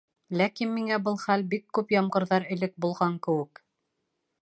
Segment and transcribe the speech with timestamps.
[0.39, 3.67] Ләкин миңә был хәл бик күп ямғырҙар элек булған кеүек.